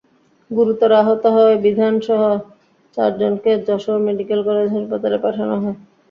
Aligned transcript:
গুরুতর 0.51 0.91
আহত 0.93 1.23
হওয়ায় 1.27 1.59
বিধানসহ 1.65 2.21
চারজনকে 2.97 3.51
যশোর 3.67 3.97
মেডিকেল 4.07 4.39
কলেজ 4.47 4.67
হাসপাতালে 4.75 5.17
পাঠানো 5.23 5.55
হয়। 5.63 5.77